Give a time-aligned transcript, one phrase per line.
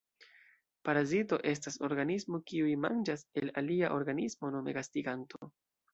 [0.87, 5.43] Parazito estas organismo kiuj manĝas el alia organismo, nome gastiganto.